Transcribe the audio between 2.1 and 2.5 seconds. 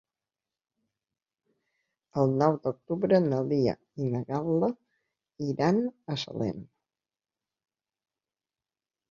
El